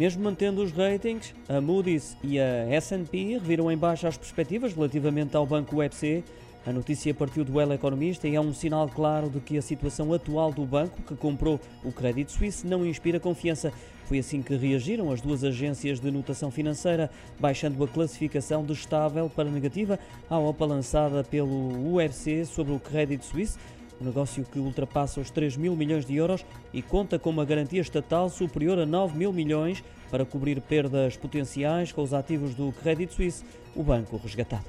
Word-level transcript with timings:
Mesmo 0.00 0.24
mantendo 0.24 0.62
os 0.62 0.72
ratings, 0.72 1.34
a 1.46 1.60
Moody's 1.60 2.16
e 2.24 2.40
a 2.40 2.66
S&P 2.70 3.34
reviram 3.34 3.70
em 3.70 3.76
baixa 3.76 4.08
as 4.08 4.16
perspectivas 4.16 4.72
relativamente 4.72 5.36
ao 5.36 5.44
banco 5.44 5.76
UFC. 5.76 6.24
A 6.64 6.72
notícia 6.72 7.12
partiu 7.12 7.44
do 7.44 7.60
El 7.60 7.74
Economista 7.74 8.26
e 8.26 8.34
é 8.34 8.40
um 8.40 8.54
sinal 8.54 8.88
claro 8.88 9.28
de 9.28 9.40
que 9.40 9.58
a 9.58 9.62
situação 9.62 10.10
atual 10.14 10.54
do 10.54 10.64
banco, 10.64 11.02
que 11.02 11.14
comprou 11.14 11.60
o 11.84 11.92
Credit 11.92 12.32
Suisse, 12.32 12.66
não 12.66 12.86
inspira 12.86 13.20
confiança. 13.20 13.74
Foi 14.06 14.18
assim 14.18 14.40
que 14.40 14.56
reagiram 14.56 15.12
as 15.12 15.20
duas 15.20 15.44
agências 15.44 16.00
de 16.00 16.10
notação 16.10 16.50
financeira, 16.50 17.10
baixando 17.38 17.84
a 17.84 17.86
classificação 17.86 18.64
de 18.64 18.72
estável 18.72 19.28
para 19.28 19.50
negativa 19.50 19.98
à 20.30 20.38
OPA 20.38 20.64
lançada 20.64 21.22
pelo 21.22 21.92
UFC 21.92 22.46
sobre 22.46 22.72
o 22.72 22.80
Credit 22.80 23.22
Suisse 23.22 23.58
um 24.00 24.04
negócio 24.04 24.44
que 24.44 24.58
ultrapassa 24.58 25.20
os 25.20 25.30
3 25.30 25.56
mil 25.56 25.76
milhões 25.76 26.06
de 26.06 26.16
euros 26.16 26.44
e 26.72 26.80
conta 26.80 27.18
com 27.18 27.30
uma 27.30 27.44
garantia 27.44 27.80
estatal 27.80 28.28
superior 28.28 28.78
a 28.78 28.86
9 28.86 29.16
mil 29.16 29.32
milhões 29.32 29.84
para 30.10 30.24
cobrir 30.24 30.60
perdas 30.60 31.16
potenciais 31.16 31.92
com 31.92 32.02
os 32.02 32.14
ativos 32.14 32.54
do 32.54 32.72
Credit 32.72 33.12
Suisse, 33.12 33.44
o 33.74 33.82
banco 33.82 34.16
resgatado. 34.16 34.64